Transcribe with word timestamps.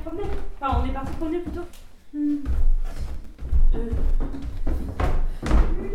promener. 0.00 0.28
Enfin, 0.60 0.80
on 0.80 0.88
est 0.88 0.92
parti 0.92 1.12
promener 1.12 1.38
plutôt. 1.40 1.64
Hmm. 2.14 2.36
Euh, 3.74 3.90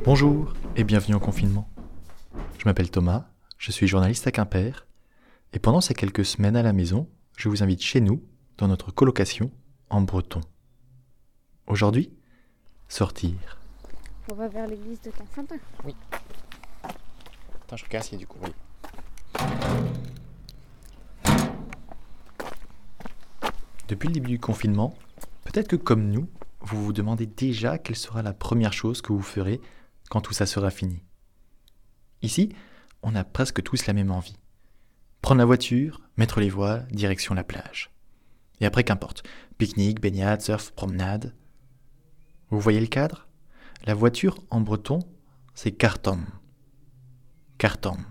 Bonjour 0.03 0.53
et 0.75 0.83
bienvenue 0.83 1.15
au 1.15 1.19
confinement. 1.19 1.67
Je 2.59 2.65
m'appelle 2.65 2.89
Thomas, 2.89 3.25
je 3.57 3.71
suis 3.71 3.87
journaliste 3.87 4.27
à 4.27 4.31
Quimper, 4.31 4.85
et 5.53 5.59
pendant 5.59 5.81
ces 5.81 5.93
quelques 5.93 6.25
semaines 6.25 6.55
à 6.55 6.63
la 6.63 6.73
maison, 6.73 7.09
je 7.37 7.49
vous 7.49 7.63
invite 7.63 7.81
chez 7.81 8.01
nous, 8.01 8.23
dans 8.57 8.67
notre 8.67 8.91
colocation, 8.91 9.51
en 9.89 10.01
breton. 10.01 10.41
Aujourd'hui, 11.67 12.11
sortir. 12.87 13.59
On 14.31 14.35
va 14.35 14.47
vers 14.47 14.67
l'église 14.67 15.01
de 15.01 15.11
Saint-Quentin. 15.11 15.55
Attends, 16.83 17.77
je 17.77 17.85
regarde 17.85 18.05
s'il 18.05 18.13
y 18.13 18.17
a 18.17 18.19
du 18.19 18.27
courrier. 18.27 18.53
Depuis 23.87 24.07
le 24.07 24.15
début 24.15 24.31
du 24.31 24.39
confinement, 24.39 24.97
peut-être 25.43 25.67
que 25.67 25.75
comme 25.75 26.09
nous, 26.09 26.27
vous 26.61 26.83
vous 26.83 26.93
demandez 26.93 27.27
déjà 27.27 27.77
quelle 27.77 27.95
sera 27.95 28.23
la 28.23 28.33
première 28.33 28.73
chose 28.73 29.01
que 29.01 29.13
vous 29.13 29.21
ferez 29.21 29.61
quand 30.09 30.21
tout 30.21 30.33
ça 30.33 30.47
sera 30.47 30.71
fini. 30.71 31.03
Ici, 32.23 32.49
on 33.03 33.13
a 33.13 33.23
presque 33.23 33.61
tous 33.61 33.85
la 33.85 33.93
même 33.93 34.09
envie. 34.09 34.37
Prendre 35.21 35.37
la 35.37 35.45
voiture, 35.45 36.01
mettre 36.17 36.39
les 36.39 36.49
voiles, 36.49 36.87
direction 36.91 37.35
la 37.35 37.43
plage. 37.43 37.91
Et 38.59 38.65
après, 38.65 38.83
qu'importe. 38.83 39.23
Pique-nique, 39.59 40.01
baignade, 40.01 40.41
surf, 40.41 40.71
promenade. 40.71 41.35
Vous 42.49 42.59
voyez 42.59 42.79
le 42.79 42.87
cadre? 42.87 43.27
La 43.85 43.93
voiture 43.93 44.39
en 44.49 44.61
breton, 44.61 44.99
c'est 45.53 45.71
cartom. 45.71 46.25
Cartom. 47.59 48.03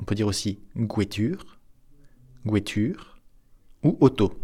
On 0.00 0.04
peut 0.04 0.14
dire 0.14 0.26
aussi 0.26 0.60
guéture, 0.76 1.58
guéture 2.44 3.22
ou 3.82 3.96
auto. 4.00 4.38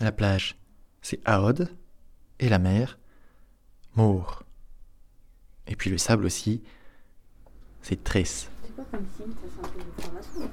La 0.00 0.12
plage, 0.12 0.56
c'est 1.02 1.20
Aod 1.26 1.68
et 2.38 2.48
la 2.48 2.58
mer, 2.58 2.98
Mour. 3.96 4.44
Et 5.66 5.76
puis 5.76 5.90
le 5.90 5.98
sable 5.98 6.24
aussi, 6.24 6.62
c'est 7.82 8.02
Tresse. 8.02 8.50
C'est 8.62 8.74
quoi 8.74 8.84
comme 8.90 9.06
signe 9.14 9.32
Ça, 9.32 9.40
c'est 9.54 9.60
un 9.60 9.68
truc 9.68 9.84
de 9.84 10.02
formation. 10.02 10.50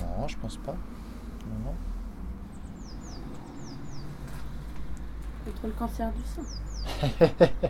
Non, 0.00 0.28
je 0.28 0.38
pense 0.38 0.56
pas. 0.56 0.72
Non, 0.72 1.58
non. 1.64 1.74
Contre 5.44 5.66
le 5.66 5.72
cancer 5.72 6.10
du 6.12 6.22
sein. 6.24 6.42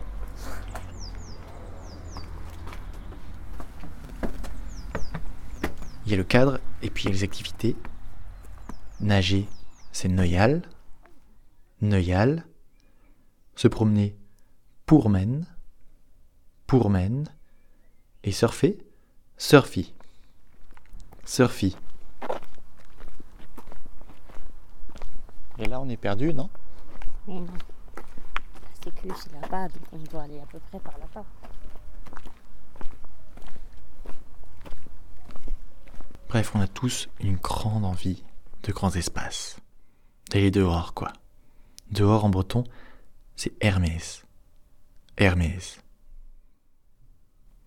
Il 6.07 6.11
y 6.11 6.15
a 6.15 6.19
le 6.19 6.25
cadre 6.25 6.61
et 6.83 6.91
puis 6.91 7.05
il 7.05 7.07
y 7.07 7.09
a 7.11 7.13
les 7.13 7.25
activités. 7.25 7.77
Nager, 9.01 9.49
c'est 9.93 10.09
Neuyal. 10.09 10.63
Neuyal. 11.81 12.45
Se 13.55 13.69
promener, 13.69 14.17
Pourmen. 14.87 15.47
Pourmen. 16.67 17.29
Et 18.25 18.33
surfer, 18.33 18.79
Surfy. 19.37 19.93
Surfy. 21.25 21.77
Et 25.59 25.67
là, 25.67 25.81
on 25.81 25.89
est 25.89 25.97
perdu, 25.97 26.33
non? 26.33 26.49
Mais 27.27 27.35
non. 27.35 27.47
La 27.97 28.03
sécu, 28.85 29.09
c'est 29.17 29.33
là-bas, 29.41 29.69
donc 29.69 29.83
on 29.93 29.99
doit 29.99 30.23
aller 30.23 30.41
à 30.41 30.47
peu 30.47 30.59
près 30.59 30.81
par 30.81 30.99
là-bas. 30.99 31.25
Bref, 36.29 36.53
on 36.55 36.61
a 36.61 36.67
tous 36.67 37.09
une 37.21 37.37
grande 37.37 37.85
envie 37.85 38.25
de 38.63 38.73
grands 38.73 38.91
espaces. 38.91 39.62
D'aller 40.33 40.51
dehors, 40.51 40.95
quoi. 40.95 41.13
Dehors 41.91 42.25
en 42.25 42.31
breton, 42.31 42.65
c'est 43.37 43.53
Hermès. 43.61 44.25
Hermès. 45.19 45.79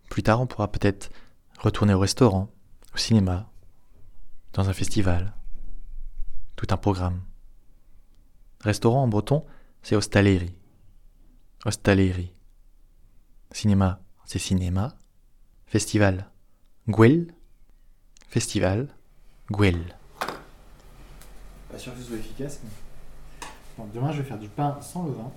Plus 0.09 0.23
tard, 0.23 0.41
on 0.41 0.47
pourra 0.47 0.71
peut-être 0.71 1.11
retourner 1.59 1.93
au 1.93 1.99
restaurant, 1.99 2.49
au 2.95 2.97
cinéma, 2.97 3.51
dans 4.53 4.67
un 4.67 4.73
festival. 4.73 5.35
Tout 6.55 6.65
un 6.71 6.77
programme. 6.77 7.21
Restaurant 8.61 9.03
en 9.03 9.07
breton, 9.07 9.45
c'est 9.83 9.95
hostaleri. 9.95 10.55
Hostaleri. 11.65 12.33
Cinéma, 13.51 14.01
c'est 14.25 14.39
cinéma. 14.39 14.97
Festival, 15.67 16.31
guel. 16.87 17.31
Festival, 18.27 18.87
guel. 19.51 19.95
Pas 21.75 21.79
sûr 21.79 21.91
que 21.93 21.99
ce 21.99 22.05
soit 22.05 22.15
efficace, 22.15 22.61
mais. 22.63 22.69
Bon, 23.77 23.85
demain, 23.93 24.09
je 24.13 24.19
vais 24.21 24.23
faire 24.23 24.37
du 24.39 24.47
pain 24.47 24.77
sans 24.79 25.03
levain. 25.07 25.29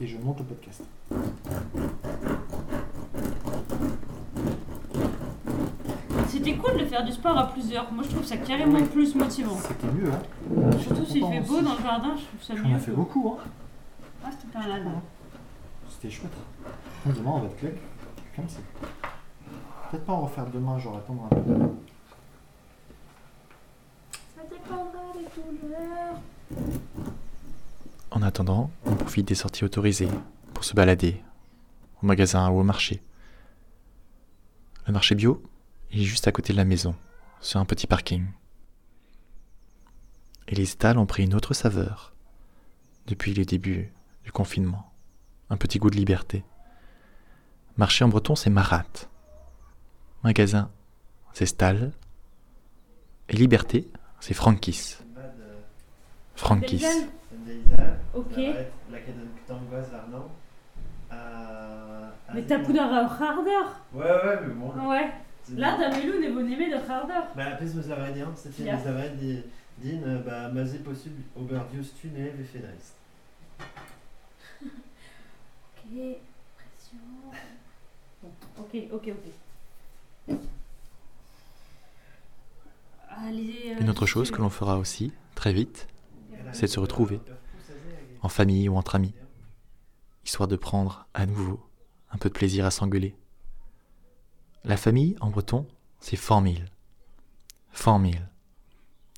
Et 0.00 0.06
je 0.06 0.16
monte 0.16 0.38
le 0.38 0.44
podcast. 0.44 0.82
C'était 6.28 6.54
cool 6.56 6.78
de 6.78 6.84
faire 6.84 7.04
du 7.04 7.12
sport 7.12 7.36
à 7.36 7.48
plusieurs. 7.52 7.90
Moi, 7.92 8.04
je 8.04 8.10
trouve 8.10 8.24
ça 8.24 8.36
carrément 8.38 8.82
plus 8.86 9.14
motivant. 9.14 9.56
C'était 9.56 9.86
mieux, 9.92 10.10
hein 10.10 10.70
Surtout 10.80 11.04
s'il 11.04 11.24
fait 11.26 11.40
beau 11.40 11.60
dans 11.60 11.74
le 11.74 11.82
jardin, 11.82 12.14
je 12.16 12.24
trouve 12.24 12.42
ça 12.42 12.54
On 12.64 12.68
mieux. 12.68 12.76
a 12.76 12.78
fait 12.78 12.90
que- 12.90 12.96
beaucoup, 12.96 13.36
hein 13.38 13.42
Ah, 14.24 14.28
c'était 14.30 14.52
pas 14.52 14.66
mal. 14.66 14.82
C'était 15.90 16.10
chouette. 16.10 16.32
Demain, 17.06 17.30
on 17.34 17.40
va 17.40 17.46
être 17.46 17.56
claque. 17.56 17.74
Comme 18.36 18.48
ça. 18.48 18.58
Peut-être 19.90 20.04
pas 20.06 20.12
en 20.12 20.20
refaire 20.22 20.46
demain, 20.46 20.78
genre 20.78 20.96
attendre 20.96 21.24
un 21.30 21.34
peu. 21.34 21.42
Ça 24.34 24.42
dépendra 24.48 25.02
des 25.14 25.42
couleurs. 25.60 26.14
En 28.22 28.24
attendant, 28.24 28.70
on 28.84 28.94
profite 28.94 29.26
des 29.26 29.34
sorties 29.34 29.64
autorisées 29.64 30.08
pour 30.54 30.62
se 30.62 30.74
balader, 30.74 31.20
au 32.00 32.06
magasin 32.06 32.48
ou 32.50 32.60
au 32.60 32.62
marché. 32.62 33.02
Le 34.86 34.92
marché 34.92 35.16
bio, 35.16 35.42
il 35.90 36.02
est 36.02 36.04
juste 36.04 36.28
à 36.28 36.30
côté 36.30 36.52
de 36.52 36.56
la 36.56 36.64
maison, 36.64 36.94
sur 37.40 37.58
un 37.58 37.64
petit 37.64 37.88
parking. 37.88 38.26
Et 40.46 40.54
les 40.54 40.66
stalles 40.66 40.98
ont 40.98 41.06
pris 41.06 41.24
une 41.24 41.34
autre 41.34 41.52
saveur 41.52 42.14
depuis 43.08 43.34
les 43.34 43.44
débuts 43.44 43.92
du 44.22 44.30
confinement. 44.30 44.92
Un 45.50 45.56
petit 45.56 45.80
goût 45.80 45.90
de 45.90 45.96
liberté. 45.96 46.44
Marché 47.76 48.04
en 48.04 48.08
breton, 48.08 48.36
c'est 48.36 48.50
Marat. 48.50 48.86
Magasin, 50.22 50.70
c'est 51.32 51.46
Stall. 51.46 51.90
Et 53.28 53.36
liberté, 53.36 53.90
c'est 54.20 54.34
Frankis. 54.34 54.98
Frankis. 56.36 56.84
Belgiane 57.46 57.98
Ok. 58.14 58.36
Mais 62.34 62.42
t'as 62.42 62.58
poudre 62.60 62.80
à 62.80 63.04
harder. 63.04 63.50
Ouais, 63.92 64.02
ouais, 64.04 64.38
mais 64.46 64.54
bon. 64.54 64.88
Ouais. 64.88 65.10
Là, 65.56 65.76
t'as 65.78 65.90
Melou 65.90 66.20
n'est 66.20 66.30
bon 66.30 66.50
aimé 66.50 66.70
de 66.70 66.76
harder. 66.90 67.20
Bah, 67.36 67.50
pes 67.58 67.64
meus 67.74 67.90
aranien, 67.90 68.28
c'était 68.36 68.62
Ja. 68.64 68.76
mes 68.76 68.86
aranien 68.86 69.10
di- 69.14 69.42
din, 69.78 70.02
euh, 70.04 70.18
bah, 70.22 70.48
mazé 70.50 70.78
possible, 70.78 71.20
oberdius 71.36 71.94
tunev 71.94 72.40
et 72.40 72.44
fenaist. 72.44 72.94
Ok. 74.62 75.98
Pression. 76.56 76.98
Bon, 78.22 78.30
ok, 78.58 78.76
ok, 78.92 79.12
ok. 80.28 80.36
Allez, 83.10 83.74
euh, 83.76 83.80
Une 83.80 83.90
autre 83.90 84.06
chose 84.06 84.30
que 84.30 84.40
l'on 84.40 84.48
fera 84.50 84.78
aussi, 84.78 85.12
très 85.34 85.52
vite, 85.52 85.86
c'est 86.52 86.66
de 86.66 86.70
se 86.70 86.80
retrouver, 86.80 87.20
en 88.22 88.28
famille 88.28 88.68
ou 88.68 88.76
entre 88.76 88.94
amis, 88.94 89.14
histoire 90.24 90.48
de 90.48 90.56
prendre 90.56 91.06
à 91.14 91.26
nouveau 91.26 91.60
un 92.10 92.18
peu 92.18 92.28
de 92.28 92.34
plaisir 92.34 92.64
à 92.66 92.70
s'engueuler. 92.70 93.16
La 94.64 94.76
famille, 94.76 95.16
en 95.20 95.30
breton, 95.30 95.66
c'est 95.98 96.16
formille. 96.16 96.64
Formille. 97.72 98.28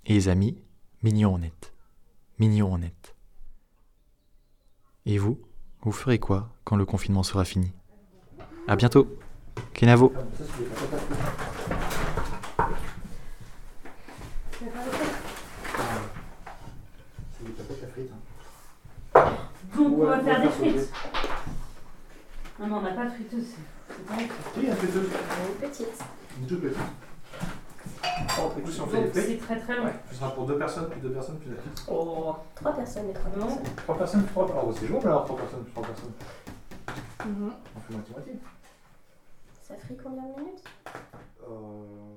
Et 0.07 0.15
les 0.15 0.29
amis, 0.29 0.57
mignonnet. 1.03 1.53
Mignonnet. 2.39 2.95
Et 5.07 5.19
vous, 5.19 5.39
vous 5.83 5.93
ferez 5.93 6.19
quoi 6.19 6.51
quand 6.65 6.77
le 6.77 6.87
confinement 6.87 7.23
sera 7.23 7.45
fini? 7.45 7.73
À 8.67 8.77
bientôt 8.77 9.19
Kenavo 9.75 10.13
Ça, 10.15 10.23
c'est 10.39 10.59
des 10.59 10.65
patates 10.71 11.01
frites. 11.01 11.19
C'est 17.39 17.45
des 17.45 17.53
patates 17.53 17.83
à 17.85 17.87
frites. 17.89 18.11
hein. 18.13 18.19
Donc, 19.77 19.83
on 20.03 20.05
va 20.07 20.17
Ouais, 20.19 20.23
faire 20.25 20.41
des 20.43 20.49
frites. 20.49 20.93
Non, 22.61 22.67
non, 22.69 22.77
on 22.77 22.83
n'a 22.83 22.91
pas 22.93 23.05
de 23.07 23.11
friteuse. 23.11 23.45
c'est- 23.47 24.07
pas 24.07 24.15
un 24.15 24.75
friteuse. 24.77 25.05
Une 25.07 25.69
petite. 25.69 26.05
Une 26.41 26.47
toute 26.47 26.61
petite. 26.63 26.79
Oh, 28.39 28.51
écoute, 28.59 28.73
si 28.73 28.81
on 28.81 28.87
fait 28.87 29.03
Donc, 29.03 29.13
des 29.13 29.21
frites, 29.23 29.41
c'est 29.41 29.47
très 29.47 29.61
très 29.61 29.77
long. 29.77 29.85
ouais, 29.85 29.95
ce 30.11 30.15
sera 30.17 30.31
pour 30.35 30.47
deux 30.47 30.57
personnes, 30.59 30.89
plus 30.89 31.01
deux 31.01 31.11
personnes, 31.11 31.39
plus 31.39 31.51
la 31.51 31.57
petite. 31.57 31.85
Oh, 31.91 32.35
trois 32.55 32.73
personnes 32.73 33.09
et 33.11 33.13
trois 33.13 33.31
Non. 33.37 33.47
personnes. 33.47 33.75
Trois 33.77 33.99
personnes, 33.99 34.23
plus 34.23 34.33
trois 34.33 34.47
personnes. 34.47 34.65
Oh, 34.69 34.73
c'est 34.79 34.87
jouable 34.87 35.07
alors, 35.09 35.25
trois 35.25 35.37
personnes, 35.37 35.63
plus 35.65 35.73
trois 35.73 35.85
personnes. 35.85 36.13
Mhm. 37.27 37.53
On 37.77 37.81
fait 37.81 37.93
moitié-moitié. 37.95 38.33
Ça 39.63 39.75
ferait 39.77 39.97
combien 40.03 40.23
de 40.23 40.41
minutes? 40.41 40.65
Euh... 41.43 42.15